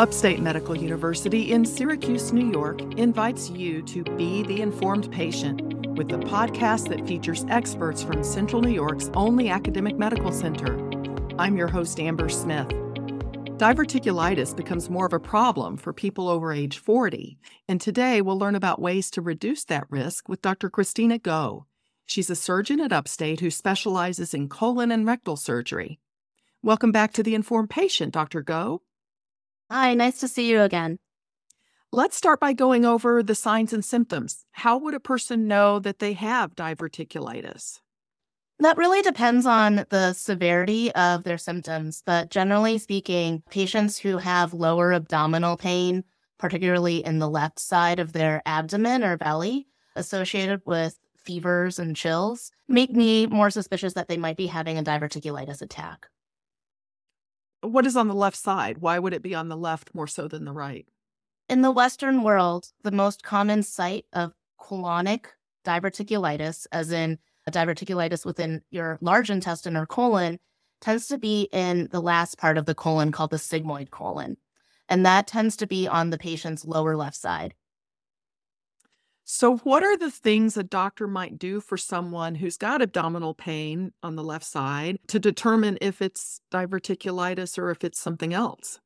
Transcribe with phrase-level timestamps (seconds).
[0.00, 6.08] Upstate Medical University in Syracuse, New York invites you to be the informed patient with
[6.08, 10.74] the podcast that features experts from Central New York's only academic medical center.
[11.38, 12.68] I'm your host, Amber Smith.
[13.58, 17.38] Diverticulitis becomes more of a problem for people over age 40,
[17.68, 20.70] and today we'll learn about ways to reduce that risk with Dr.
[20.70, 21.66] Christina Goh.
[22.06, 26.00] She's a surgeon at Upstate who specializes in colon and rectal surgery.
[26.62, 28.42] Welcome back to the Informed Patient, Dr.
[28.42, 28.78] Goh.
[29.72, 30.98] Hi, nice to see you again.
[31.92, 34.44] Let's start by going over the signs and symptoms.
[34.50, 37.78] How would a person know that they have diverticulitis?
[38.58, 44.52] That really depends on the severity of their symptoms, but generally speaking, patients who have
[44.52, 46.02] lower abdominal pain,
[46.36, 52.50] particularly in the left side of their abdomen or belly, associated with fevers and chills,
[52.66, 56.08] make me more suspicious that they might be having a diverticulitis attack
[57.62, 58.78] what is on the left side?
[58.78, 60.86] Why would it be on the left more so than the right?
[61.48, 65.26] In the Western world, the most common site of colonic
[65.64, 67.18] diverticulitis, as in
[67.50, 70.38] diverticulitis within your large intestine or colon,
[70.80, 74.36] tends to be in the last part of the colon called the sigmoid colon.
[74.88, 77.54] And that tends to be on the patient's lower left side.
[79.32, 83.92] So, what are the things a doctor might do for someone who's got abdominal pain
[84.02, 88.80] on the left side to determine if it's diverticulitis or if it's something else?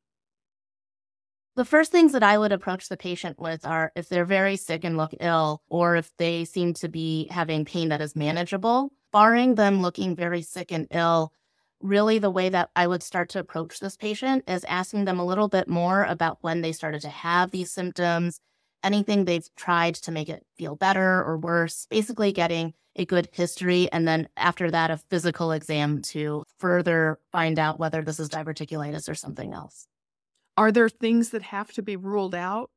[1.57, 4.85] The first things that I would approach the patient with are if they're very sick
[4.85, 9.55] and look ill, or if they seem to be having pain that is manageable, barring
[9.55, 11.33] them looking very sick and ill.
[11.81, 15.27] Really, the way that I would start to approach this patient is asking them a
[15.27, 18.41] little bit more about when they started to have these symptoms,
[18.85, 23.91] anything they've tried to make it feel better or worse, basically getting a good history.
[23.91, 29.09] And then after that, a physical exam to further find out whether this is diverticulitis
[29.09, 29.89] or something else.
[30.57, 32.71] Are there things that have to be ruled out?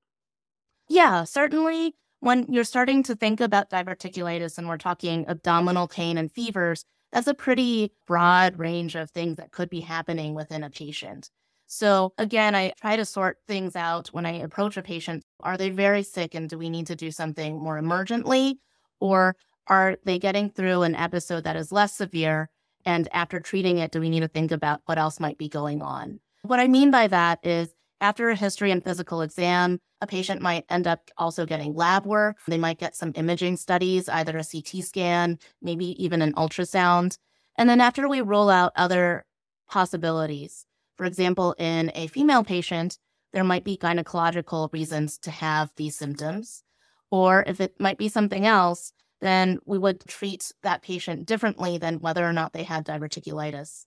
[0.90, 1.96] Yeah, certainly.
[2.20, 7.28] When you're starting to think about diverticulitis and we're talking abdominal pain and fevers, that's
[7.28, 11.30] a pretty broad range of things that could be happening within a patient.
[11.68, 15.24] So again, I try to sort things out when I approach a patient.
[15.42, 18.58] Are they very sick and do we need to do something more emergently?
[19.00, 19.36] Or
[19.68, 22.50] are they getting through an episode that is less severe?
[22.86, 25.82] And after treating it, do we need to think about what else might be going
[25.82, 26.20] on?
[26.44, 30.66] What I mean by that is after a history and physical exam, a patient might
[30.70, 32.38] end up also getting lab work.
[32.48, 37.18] They might get some imaging studies, either a CT scan, maybe even an ultrasound.
[37.58, 39.26] And then after we roll out other
[39.68, 40.66] possibilities,
[40.96, 43.00] for example, in a female patient,
[43.38, 46.64] there might be gynecological reasons to have these symptoms.
[47.12, 52.00] Or if it might be something else, then we would treat that patient differently than
[52.00, 53.86] whether or not they had diverticulitis.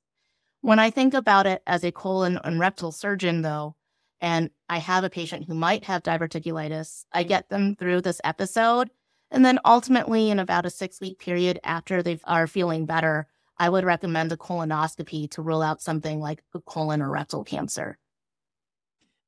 [0.61, 3.75] When I think about it as a colon and rectal surgeon, though,
[4.21, 8.91] and I have a patient who might have diverticulitis, I get them through this episode.
[9.33, 13.27] And then ultimately, in about a six week period after they are feeling better,
[13.59, 17.99] I would recommend a colonoscopy to rule out something like a colon or rectal cancer.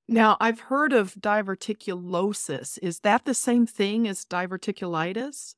[0.09, 2.79] Now, I've heard of diverticulosis.
[2.83, 5.55] Is that the same thing as diverticulitis?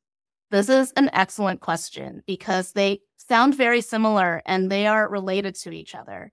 [0.50, 5.72] This is an excellent question because they sound very similar and they are related to
[5.72, 6.32] each other.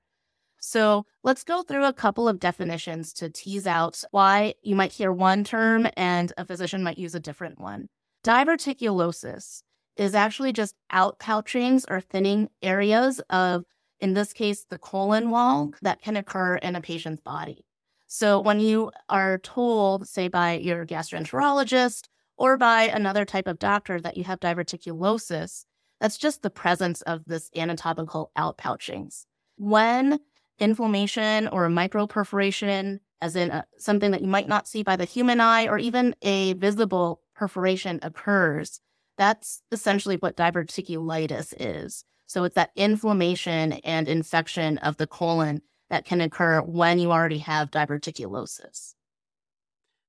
[0.59, 5.11] So let's go through a couple of definitions to tease out why you might hear
[5.11, 7.87] one term and a physician might use a different one.
[8.23, 9.63] Diverticulosis
[9.97, 13.63] is actually just outpouchings or thinning areas of,
[13.99, 17.65] in this case, the colon wall that can occur in a patient's body.
[18.13, 24.01] So when you are told, say by your gastroenterologist or by another type of doctor
[24.01, 25.63] that you have diverticulosis,
[26.01, 29.23] that's just the presence of this anatomical outpouchings.
[29.55, 30.19] When
[30.59, 34.97] inflammation or a microperforation, as in a, uh, something that you might not see by
[34.97, 38.81] the human eye, or even a visible perforation occurs,
[39.17, 42.03] that's essentially what diverticulitis is.
[42.27, 47.39] So it's that inflammation and infection of the colon that can occur when you already
[47.39, 48.95] have diverticulosis.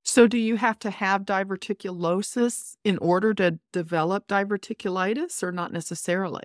[0.04, 6.44] So, do you have to have diverticulosis in order to develop diverticulitis or not necessarily?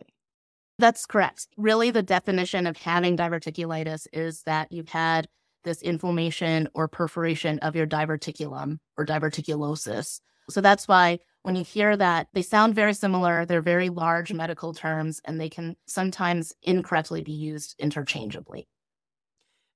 [0.79, 1.47] That's correct.
[1.55, 5.27] Really, the definition of having diverticulitis is that you've had
[5.63, 10.19] this inflammation or perforation of your diverticulum or diverticulosis.
[10.49, 13.45] So that's why when you hear that, they sound very similar.
[13.45, 18.67] They're very large medical terms, and they can sometimes incorrectly be used interchangeably.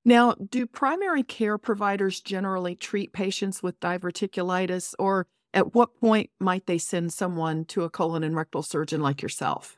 [0.04, 6.66] Now, do primary care providers generally treat patients with diverticulitis, or at what point might
[6.66, 9.78] they send someone to a colon and rectal surgeon like yourself?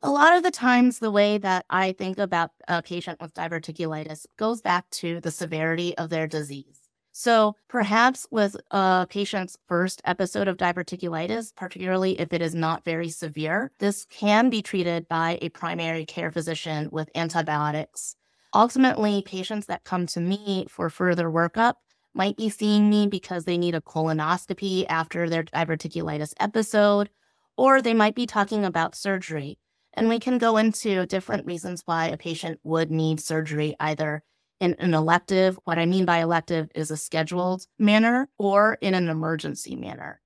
[0.00, 4.26] A lot of the times, the way that I think about a patient with diverticulitis
[4.36, 6.80] goes back to the severity of their disease.
[7.12, 13.10] So perhaps with a patient's first episode of diverticulitis, particularly if it is not very
[13.10, 18.16] severe, this can be treated by a primary care physician with antibiotics.
[18.54, 21.74] Ultimately, patients that come to me for further workup
[22.14, 27.08] might be seeing me because they need a colonoscopy after their diverticulitis episode,
[27.56, 29.58] or they might be talking about surgery.
[29.94, 34.22] And we can go into different reasons why a patient would need surgery, either
[34.60, 35.58] in an elective.
[35.64, 40.20] What I mean by elective is a scheduled manner or in an emergency manner.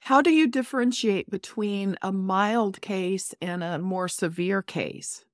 [0.00, 5.24] How do you differentiate between a mild case and a more severe case?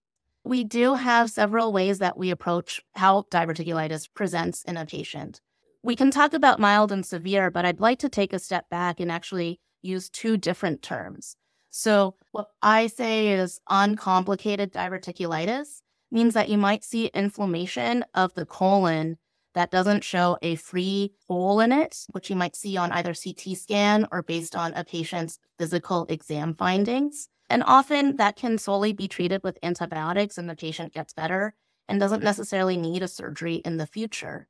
[0.47, 5.41] We do have several ways that we approach how diverticulitis presents in a patient.
[5.83, 9.01] We can talk about mild and severe, but I'd like to take a step back
[9.01, 11.35] and actually use two different terms.
[11.71, 15.81] So, what I say is uncomplicated diverticulitis
[16.13, 19.19] means that you might see inflammation of the colon
[19.55, 23.57] that doesn't show a free hole in it, which you might see on either CT
[23.57, 27.31] scan or based on a patient's physical exam findings.
[27.49, 31.55] And often that can solely be treated with antibiotics and the patient gets better
[31.89, 34.49] and doesn't necessarily need a surgery in the future.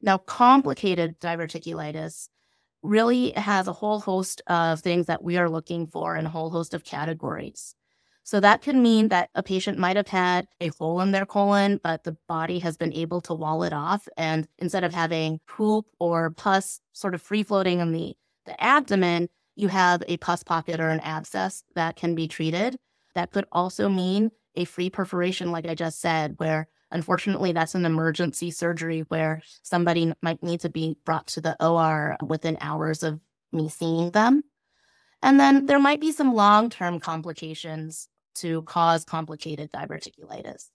[0.00, 2.28] Now, complicated diverticulitis
[2.82, 6.50] really has a whole host of things that we are looking for in a whole
[6.50, 7.74] host of categories.
[8.22, 11.80] So that could mean that a patient might have had a hole in their colon,
[11.82, 14.06] but the body has been able to wall it off.
[14.18, 18.14] And instead of having poop or pus sort of free floating in the,
[18.44, 22.78] the abdomen, you have a pus pocket or an abscess that can be treated.
[23.14, 27.84] That could also mean a free perforation, like I just said, where unfortunately that's an
[27.84, 33.20] emergency surgery where somebody might need to be brought to the OR within hours of
[33.52, 34.44] me seeing them.
[35.22, 40.68] And then there might be some long term complications to cause complicated diverticulitis.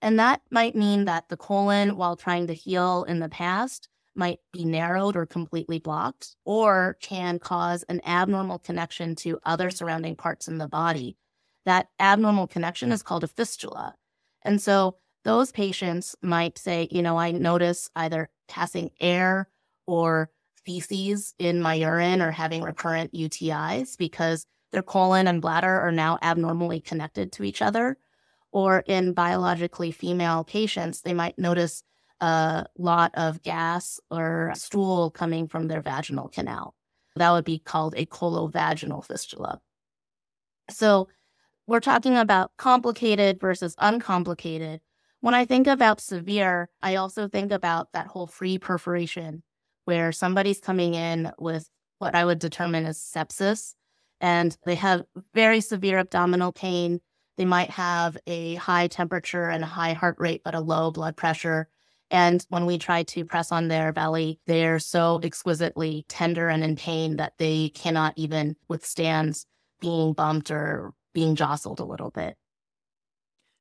[0.00, 4.40] And that might mean that the colon, while trying to heal in the past, might
[4.52, 10.48] be narrowed or completely blocked, or can cause an abnormal connection to other surrounding parts
[10.48, 11.16] in the body.
[11.64, 13.94] That abnormal connection is called a fistula.
[14.42, 19.48] And so those patients might say, you know, I notice either passing air
[19.86, 20.30] or
[20.64, 26.18] feces in my urine or having recurrent UTIs because their colon and bladder are now
[26.22, 27.98] abnormally connected to each other.
[28.50, 31.82] Or in biologically female patients, they might notice
[32.22, 36.74] a lot of gas or stool coming from their vaginal canal.
[37.16, 39.60] That would be called a colovaginal fistula.
[40.70, 41.08] So
[41.66, 44.80] we're talking about complicated versus uncomplicated.
[45.20, 49.42] When I think about severe, I also think about that whole free perforation
[49.84, 51.68] where somebody's coming in with
[51.98, 53.74] what I would determine as sepsis
[54.22, 55.04] and they have
[55.34, 57.00] very severe abdominal pain.
[57.36, 61.16] They might have a high temperature and a high heart rate, but a low blood
[61.16, 61.68] pressure.
[62.12, 66.76] And when we try to press on their belly, they're so exquisitely tender and in
[66.76, 69.44] pain that they cannot even withstand
[69.80, 72.36] being bumped or being jostled a little bit.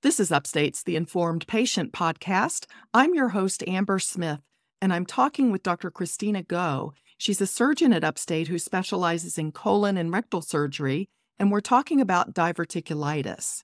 [0.03, 2.65] This is Upstate's The Informed Patient podcast.
[2.93, 4.41] I'm your host, Amber Smith,
[4.81, 5.89] and I'm talking with Dr.
[5.89, 6.93] Christina Go.
[7.17, 11.07] She's a surgeon at Upstate who specializes in colon and rectal surgery,
[11.39, 13.63] and we're talking about diverticulitis.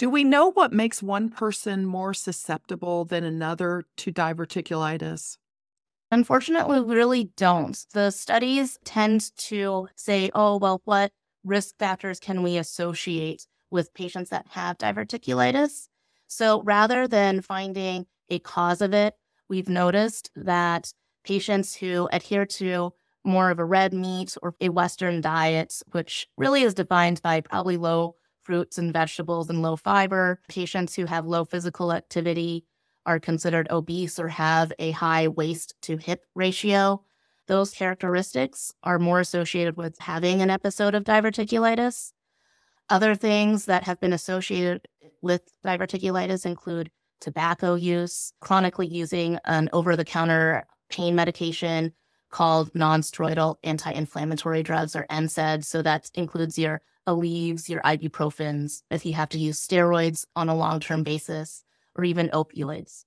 [0.00, 5.36] Do we know what makes one person more susceptible than another to diverticulitis?
[6.10, 7.76] Unfortunately, we really don't.
[7.92, 11.12] The studies tend to say, oh, well, what
[11.44, 15.88] risk factors can we associate with patients that have diverticulitis?
[16.28, 19.16] So rather than finding a cause of it,
[19.50, 20.94] we've noticed that
[21.24, 26.62] patients who adhere to more of a red meat or a Western diet, which really
[26.62, 30.40] is defined by probably low fruits and vegetables and low fiber.
[30.48, 32.64] Patients who have low physical activity
[33.06, 37.02] are considered obese or have a high waist to hip ratio.
[37.46, 42.12] Those characteristics are more associated with having an episode of diverticulitis.
[42.88, 44.86] Other things that have been associated
[45.22, 51.92] with diverticulitis include tobacco use, chronically using an over the counter pain medication
[52.30, 55.64] called nonsteroidal anti-inflammatory drugs or NSAIDs.
[55.64, 60.54] So that includes your Aleve, your ibuprofens, if you have to use steroids on a
[60.54, 61.64] long-term basis,
[61.96, 63.04] or even opioids.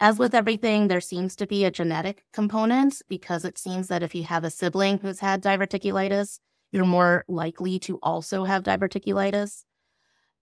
[0.00, 4.14] As with everything, there seems to be a genetic component because it seems that if
[4.14, 6.38] you have a sibling who's had diverticulitis,
[6.70, 9.64] you're more likely to also have diverticulitis.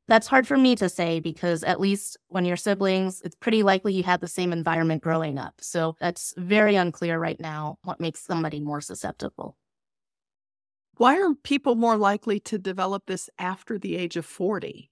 [0.09, 3.95] That's hard for me to say because at least when you're siblings, it's pretty likely
[3.95, 5.55] you had the same environment growing up.
[5.61, 9.57] So that's very unclear right now what makes somebody more susceptible.
[10.97, 14.91] Why are people more likely to develop this after the age of 40?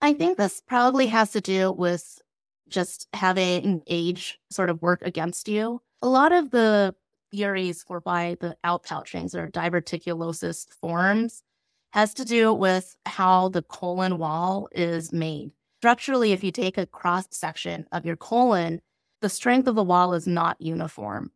[0.00, 2.20] I think this probably has to do with
[2.68, 5.82] just having age sort of work against you.
[6.00, 6.94] A lot of the
[7.30, 11.42] theories for why the outpouchings or diverticulosis forms
[11.92, 15.50] has to do with how the colon wall is made.
[15.80, 18.80] Structurally, if you take a cross section of your colon,
[19.20, 21.32] the strength of the wall is not uniform.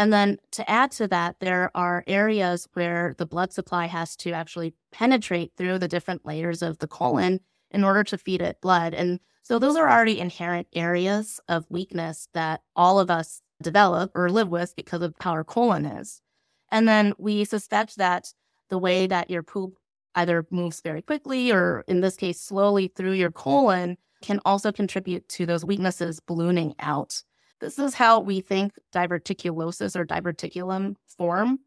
[0.00, 4.32] And then to add to that, there are areas where the blood supply has to
[4.32, 7.40] actually penetrate through the different layers of the colon
[7.70, 8.94] in order to feed it blood.
[8.94, 14.30] And so those are already inherent areas of weakness that all of us develop or
[14.30, 16.22] live with because of how our colon is.
[16.72, 18.32] And then we suspect that
[18.70, 19.74] the way that your poop
[20.14, 25.28] either moves very quickly or, in this case, slowly through your colon can also contribute
[25.28, 27.22] to those weaknesses ballooning out.
[27.60, 31.60] This is how we think diverticulosis or diverticulum form.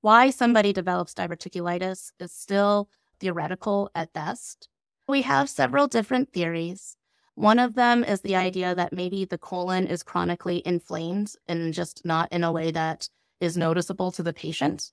[0.00, 2.88] Why somebody develops diverticulitis is still
[3.18, 4.68] theoretical at best.
[5.08, 6.96] We have several different theories.
[7.34, 12.04] One of them is the idea that maybe the colon is chronically inflamed and just
[12.04, 13.08] not in a way that
[13.40, 14.92] is noticeable to the patient.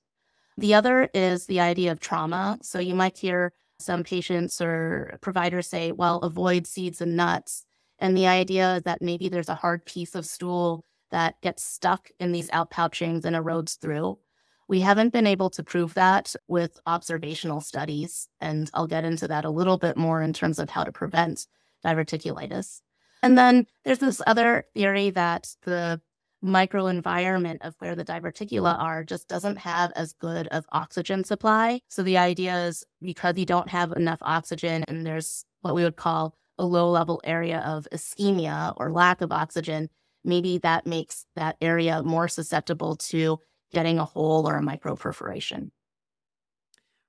[0.57, 2.57] The other is the idea of trauma.
[2.63, 7.66] So you might hear some patients or providers say, well, avoid seeds and nuts.
[7.99, 12.09] And the idea is that maybe there's a hard piece of stool that gets stuck
[12.19, 14.19] in these outpouchings and erodes through.
[14.67, 18.27] We haven't been able to prove that with observational studies.
[18.41, 21.47] And I'll get into that a little bit more in terms of how to prevent
[21.85, 22.81] diverticulitis.
[23.23, 26.01] And then there's this other theory that the
[26.43, 31.79] microenvironment of where the diverticula are just doesn't have as good of oxygen supply.
[31.87, 35.95] So the idea is because you don't have enough oxygen and there's what we would
[35.95, 39.89] call a low level area of ischemia or lack of oxygen,
[40.23, 43.39] maybe that makes that area more susceptible to
[43.71, 45.69] getting a hole or a microperforation.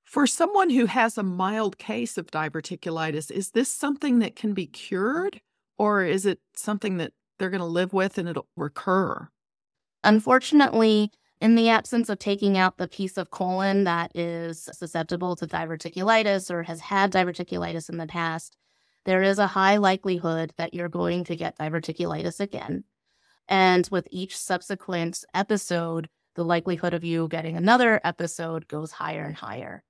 [0.04, 4.66] For someone who has a mild case of diverticulitis, is this something that can be
[4.66, 5.40] cured
[5.76, 9.28] or is it something that they're going to live with and it'll recur?
[10.04, 15.46] Unfortunately, in the absence of taking out the piece of colon that is susceptible to
[15.46, 18.56] diverticulitis or has had diverticulitis in the past,
[19.04, 22.84] there is a high likelihood that you're going to get diverticulitis again.
[23.48, 29.34] And with each subsequent episode, the likelihood of you getting another episode goes higher and
[29.34, 29.82] higher.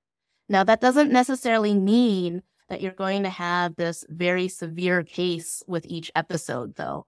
[0.49, 5.85] Now, that doesn't necessarily mean that you're going to have this very severe case with
[5.87, 7.07] each episode, though.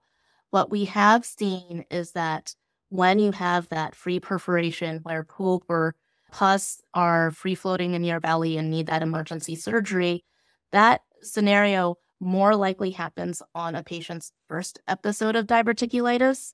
[0.49, 2.53] What we have seen is that
[2.89, 5.95] when you have that free perforation where poop or
[6.31, 10.23] pus are free floating in your belly and need that emergency surgery,
[10.71, 16.53] that scenario more likely happens on a patient's first episode of diverticulitis.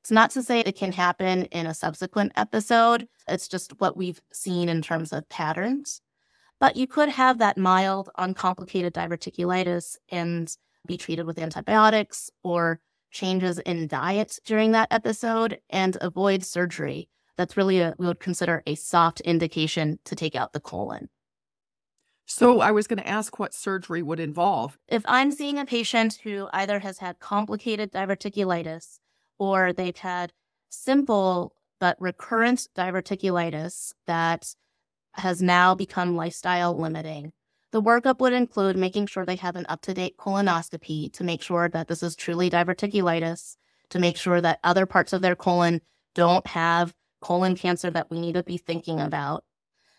[0.00, 3.08] It's not to say it can happen in a subsequent episode.
[3.26, 6.00] It's just what we've seen in terms of patterns.
[6.60, 10.56] But you could have that mild, uncomplicated diverticulitis and
[10.86, 17.08] be treated with antibiotics or changes in diet during that episode and avoid surgery.
[17.36, 21.08] That's really a, we would consider a soft indication to take out the colon.
[22.30, 24.78] So I was going to ask what surgery would involve.
[24.86, 28.98] If I'm seeing a patient who either has had complicated diverticulitis
[29.38, 30.32] or they've had
[30.68, 34.54] simple but recurrent diverticulitis that
[35.14, 37.32] has now become lifestyle limiting.
[37.72, 41.42] The workup would include making sure they have an up to date colonoscopy to make
[41.42, 43.56] sure that this is truly diverticulitis,
[43.90, 45.80] to make sure that other parts of their colon
[46.14, 49.44] don't have colon cancer that we need to be thinking about.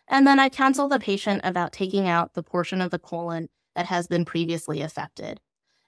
[0.10, 3.86] And then I counsel the patient about taking out the portion of the colon that
[3.86, 5.39] has been previously affected.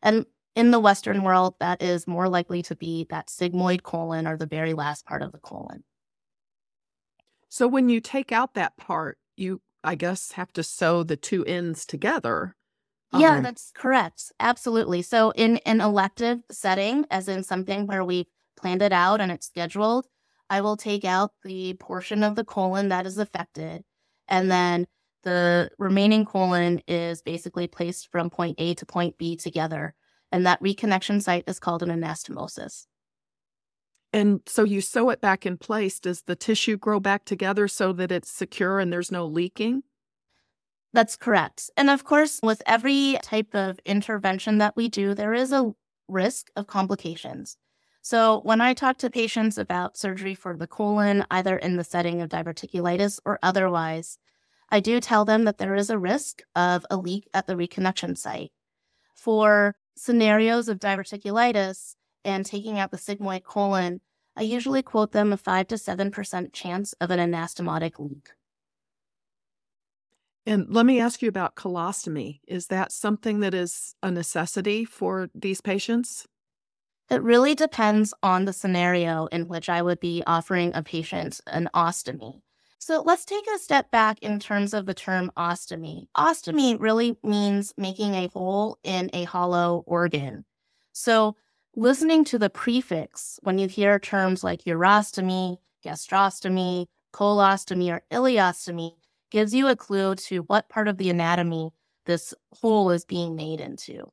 [0.01, 0.25] And
[0.55, 4.45] in the Western world, that is more likely to be that sigmoid colon or the
[4.45, 5.83] very last part of the colon.
[7.49, 11.43] So when you take out that part, you, I guess, have to sew the two
[11.45, 12.55] ends together.
[13.13, 14.31] Yeah, um, that's correct.
[14.39, 15.01] Absolutely.
[15.01, 19.47] So in an elective setting, as in something where we planned it out and it's
[19.47, 20.07] scheduled,
[20.49, 23.83] I will take out the portion of the colon that is affected.
[24.27, 24.87] And then
[25.23, 29.93] the remaining colon is basically placed from point A to point B together.
[30.31, 32.85] And that reconnection site is called an anastomosis.
[34.13, 35.99] And so you sew it back in place.
[35.99, 39.83] Does the tissue grow back together so that it's secure and there's no leaking?
[40.93, 41.69] That's correct.
[41.77, 45.71] And of course, with every type of intervention that we do, there is a
[46.09, 47.55] risk of complications.
[48.01, 52.21] So when I talk to patients about surgery for the colon, either in the setting
[52.21, 54.17] of diverticulitis or otherwise,
[54.69, 58.17] I do tell them that there is a risk of a leak at the reconnection
[58.17, 58.51] site.
[59.15, 64.01] For scenarios of diverticulitis, and taking out the sigmoid colon,
[64.35, 68.29] I usually quote them a 5 to 7% chance of an anastomotic leak.
[70.45, 72.39] And let me ask you about colostomy.
[72.47, 76.27] Is that something that is a necessity for these patients?
[77.11, 81.69] It really depends on the scenario in which I would be offering a patient an
[81.75, 82.39] ostomy.
[82.79, 86.07] So let's take a step back in terms of the term ostomy.
[86.15, 90.45] Ostomy really means making a hole in a hollow organ.
[90.93, 91.35] So
[91.75, 98.95] listening to the prefix when you hear terms like urostomy, gastrostomy, colostomy, or ileostomy
[99.31, 101.71] gives you a clue to what part of the anatomy
[102.05, 104.09] this hole is being made into.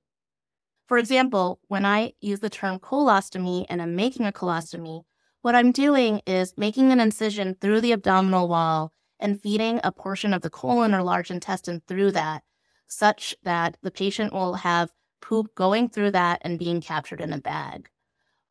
[0.88, 5.02] For example, when I use the term colostomy and I'm making a colostomy,
[5.42, 10.32] what I'm doing is making an incision through the abdominal wall and feeding a portion
[10.32, 12.42] of the colon or large intestine through that,
[12.86, 14.90] such that the patient will have
[15.20, 17.90] poop going through that and being captured in a bag.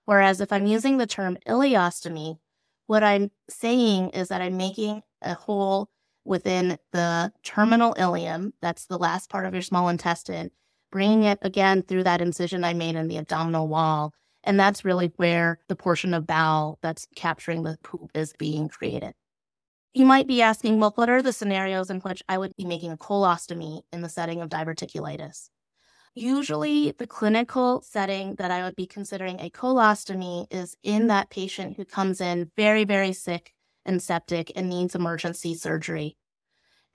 [0.05, 2.37] Whereas if I'm using the term ileostomy,
[2.85, 5.89] what I'm saying is that I'm making a hole
[6.23, 10.51] within the terminal ileum, that's the last part of your small intestine,
[10.91, 14.13] bringing it again through that incision I made in the abdominal wall
[14.47, 19.13] and that's really where the portion of bowel that's capturing the poop is being created.
[19.93, 22.93] You might be asking, well, what are the scenarios in which I would be making
[22.93, 25.49] a colostomy in the setting of diverticulitis?
[26.15, 31.75] Usually, the clinical setting that I would be considering a colostomy is in that patient
[31.75, 33.53] who comes in very, very sick
[33.85, 36.15] and septic and needs emergency surgery.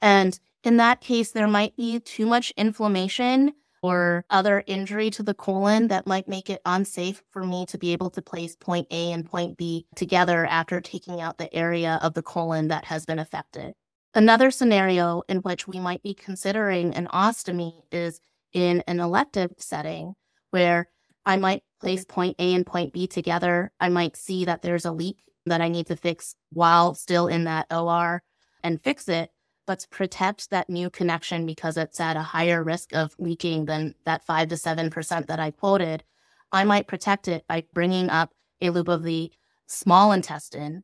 [0.00, 5.34] And in that case, there might be too much inflammation or other injury to the
[5.34, 9.12] colon that might make it unsafe for me to be able to place point A
[9.12, 13.18] and point B together after taking out the area of the colon that has been
[13.18, 13.74] affected.
[14.14, 18.20] Another scenario in which we might be considering an ostomy is
[18.52, 20.14] in an elective setting
[20.50, 20.88] where
[21.24, 23.72] I might place point A and point B together.
[23.80, 27.44] I might see that there's a leak that I need to fix while still in
[27.44, 28.22] that OR
[28.62, 29.30] and fix it
[29.66, 33.94] but to protect that new connection because it's at a higher risk of leaking than
[34.04, 36.04] that 5 to 7% that I quoted,
[36.50, 39.32] I might protect it by bringing up a loop of the
[39.66, 40.82] small intestine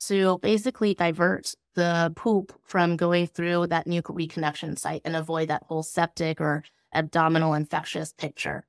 [0.00, 5.64] to basically divert the poop from going through that new reconnection site and avoid that
[5.64, 8.66] whole septic or abdominal infectious picture.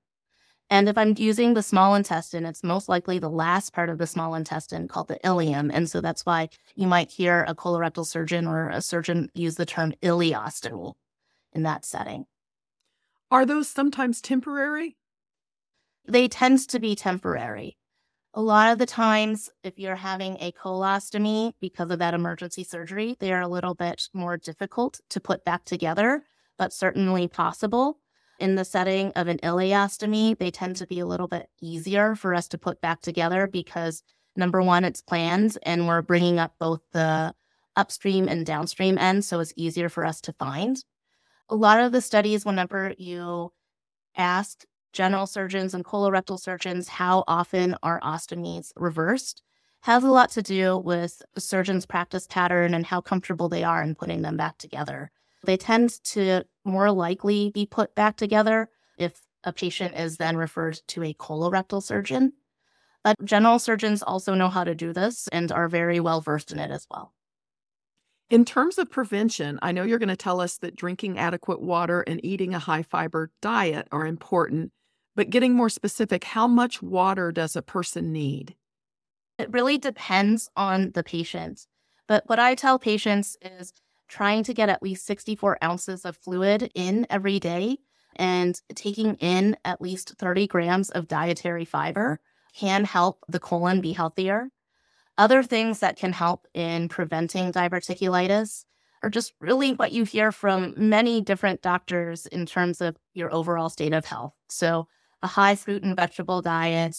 [0.69, 4.07] And if I'm using the small intestine, it's most likely the last part of the
[4.07, 5.69] small intestine called the ileum.
[5.71, 9.65] And so that's why you might hear a colorectal surgeon or a surgeon use the
[9.65, 10.93] term ileostomy
[11.53, 12.25] in that setting.
[13.29, 14.97] Are those sometimes temporary?
[16.07, 17.77] They tend to be temporary.
[18.33, 23.15] A lot of the times, if you're having a colostomy because of that emergency surgery,
[23.19, 26.23] they are a little bit more difficult to put back together,
[26.57, 27.99] but certainly possible
[28.39, 32.33] in the setting of an ileostomy, they tend to be a little bit easier for
[32.33, 34.03] us to put back together because
[34.35, 37.33] number one, it's planned and we're bringing up both the
[37.75, 39.27] upstream and downstream ends.
[39.27, 40.83] So it's easier for us to find.
[41.49, 43.53] A lot of the studies, whenever you
[44.17, 49.43] ask general surgeons and colorectal surgeons how often are ostomies reversed,
[49.81, 53.93] has a lot to do with surgeon's practice pattern and how comfortable they are in
[53.93, 55.11] putting them back together.
[55.43, 60.81] They tend to more likely be put back together if a patient is then referred
[60.87, 62.33] to a colorectal surgeon.
[63.03, 66.59] But general surgeons also know how to do this and are very well versed in
[66.59, 67.13] it as well.
[68.31, 72.01] In terms of prevention, I know you're going to tell us that drinking adequate water
[72.01, 74.71] and eating a high fiber diet are important,
[75.15, 78.55] but getting more specific, how much water does a person need?
[79.37, 81.67] It really depends on the patient.
[82.07, 83.71] But what I tell patients is
[84.07, 87.77] trying to get at least 64 ounces of fluid in every day
[88.15, 92.19] and taking in at least 30 grams of dietary fiber
[92.55, 94.49] can help the colon be healthier.
[95.17, 98.65] Other things that can help in preventing diverticulitis
[99.03, 103.69] are just really what you hear from many different doctors in terms of your overall
[103.69, 104.33] state of health.
[104.49, 104.87] So,
[105.21, 106.97] a high fruit and vegetable diet,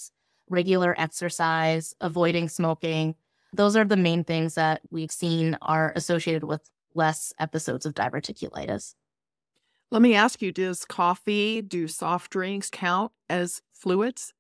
[0.49, 3.15] regular exercise, avoiding smoking.
[3.53, 8.95] Those are the main things that we've seen are associated with less episodes of diverticulitis.
[9.91, 14.33] Let me ask you does coffee, do soft drinks count as fluids?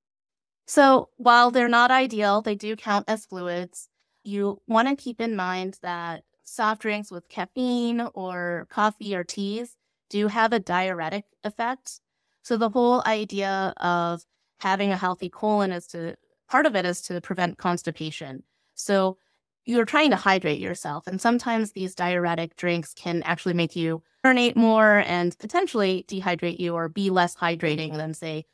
[0.66, 3.88] So, while they're not ideal, they do count as fluids.
[4.24, 9.76] You want to keep in mind that soft drinks with caffeine or coffee or teas
[10.10, 12.00] do have a diuretic effect.
[12.42, 14.24] So, the whole idea of
[14.58, 16.16] having a healthy colon is to
[16.48, 18.42] part of it is to prevent constipation.
[18.74, 19.18] So,
[19.66, 21.06] you're trying to hydrate yourself.
[21.06, 26.74] And sometimes these diuretic drinks can actually make you urinate more and potentially dehydrate you
[26.74, 28.44] or be less hydrating than, say,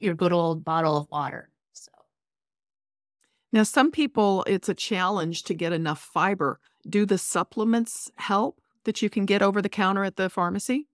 [0.00, 1.50] your good old bottle of water.
[1.72, 1.92] So,
[3.52, 6.58] now some people, it's a challenge to get enough fiber.
[6.88, 8.62] Do the supplements help?
[8.84, 10.86] that you can get over the counter at the pharmacy?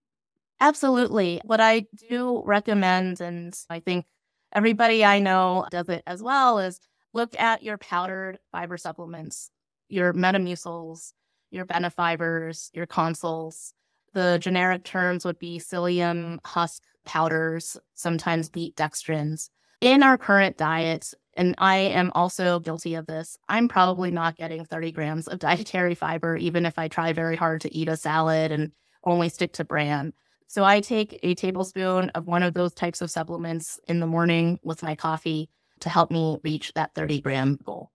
[0.60, 1.40] Absolutely.
[1.44, 4.06] What I do recommend, and I think
[4.52, 6.80] everybody I know does it as well, is
[7.14, 9.50] look at your powdered fiber supplements,
[9.88, 11.12] your Metamucils,
[11.50, 13.72] your Benefibers, your Konsyls.
[14.14, 19.50] The generic terms would be psyllium husk powders, sometimes wheat dextrins.
[19.80, 24.64] In our current diet, and I am also guilty of this, I'm probably not getting
[24.64, 28.52] 30 grams of dietary fiber, even if I try very hard to eat a salad
[28.52, 28.72] and
[29.04, 30.12] only stick to bran.
[30.48, 34.58] So I take a tablespoon of one of those types of supplements in the morning
[34.62, 37.90] with my coffee to help me reach that 30 gram goal.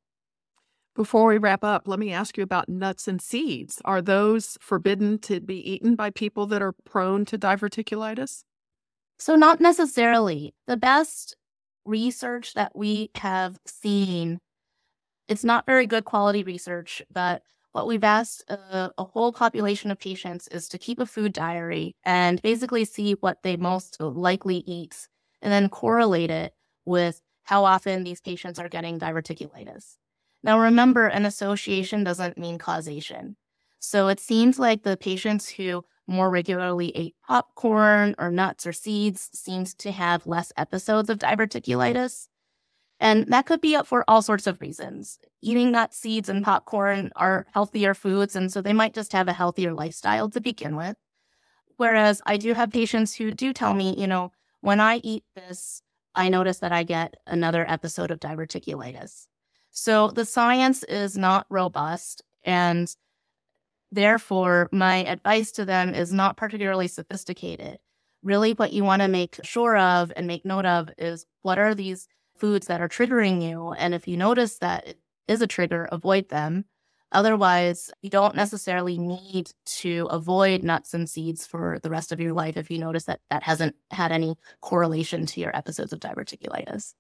[0.96, 3.82] Before we wrap up, let me ask you about nuts and seeds.
[3.84, 8.44] Are those forbidden to be eaten by people that are prone to diverticulitis?
[9.18, 10.54] So, not necessarily.
[10.68, 11.36] The best
[11.84, 14.40] research that we have seen,
[15.28, 20.00] it's not very good quality research, but what we've asked a, a, whole population of
[20.00, 25.08] patients is to keep a food diary and basically see what they most likely eat
[25.42, 26.54] and then correlate it
[26.86, 29.96] with how often these patients are getting diverticulitis.
[30.44, 33.38] Now, remember, an association doesn't mean causation.
[33.80, 39.30] So it seems like the patients who more regularly ate popcorn or nuts or seeds
[39.34, 42.28] seems to have less episodes of diverticulitis.
[43.00, 45.20] And that could be up for all sorts of reasons.
[45.42, 49.34] Eating nuts, seeds, and popcorn are healthier foods, and so they might just have a
[49.34, 50.96] healthier lifestyle to begin with.
[51.78, 55.82] Whereas I do have patients who do tell me, you know, when I eat this,
[56.16, 59.28] I notice that I get another episode of diverticulitis.
[59.74, 62.22] So the science is not robust.
[62.44, 62.88] And
[63.92, 67.80] therefore, my advice to them is not particularly sophisticated.
[68.22, 71.76] Really, what you want to make sure of and make note of is what are
[71.76, 72.08] these
[72.38, 73.72] foods that are triggering you?
[73.72, 76.66] And if you notice that it is a trigger, avoid them.
[77.12, 82.34] Otherwise, you don't necessarily need to avoid nuts and seeds for the rest of your
[82.34, 86.94] life if you notice that that hasn't had any correlation to your episodes of diverticulitis.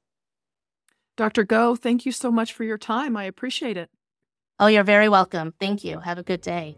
[1.15, 1.43] Dr.
[1.43, 3.15] Go, thank you so much for your time.
[3.15, 3.89] I appreciate it.
[4.59, 5.53] Oh, you're very welcome.
[5.59, 5.99] Thank you.
[5.99, 6.75] Have a good day.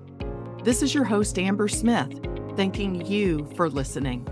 [0.63, 2.21] This is your host Amber Smith,
[2.55, 4.25] thanking you for listening.